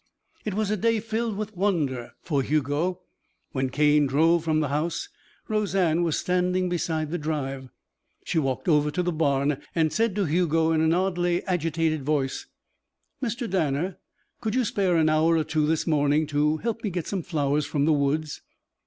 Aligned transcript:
It 0.45 0.55
was 0.55 0.71
a 0.71 0.77
day 0.77 0.99
filled 0.99 1.37
with 1.37 1.55
wonder 1.55 2.13
for 2.23 2.41
Hugo. 2.41 3.01
When 3.51 3.69
Cane 3.69 4.07
drove 4.07 4.43
from 4.43 4.59
the 4.59 4.69
house, 4.69 5.09
Roseanne 5.47 6.01
was 6.01 6.17
standing 6.17 6.69
beside 6.69 7.11
the 7.11 7.19
drive. 7.19 7.69
She 8.25 8.39
walked 8.39 8.67
over 8.67 8.89
to 8.89 9.03
the 9.03 9.11
barn 9.11 9.61
and 9.75 9.93
said 9.93 10.15
to 10.15 10.25
Hugo 10.25 10.71
in 10.71 10.81
an 10.81 10.95
oddly 10.95 11.43
agitated 11.45 12.01
voice: 12.01 12.47
"Mr. 13.21 13.47
Danner, 13.47 13.99
could 14.39 14.55
you 14.55 14.65
spare 14.65 14.95
an 14.95 15.07
hour 15.07 15.37
or 15.37 15.43
two 15.43 15.67
this 15.67 15.85
morning 15.85 16.25
to 16.25 16.57
help 16.57 16.83
me 16.83 16.89
get 16.89 17.05
some 17.05 17.21
flowers 17.21 17.67
from 17.67 17.85
the 17.85 17.93
woods?" 17.93 18.41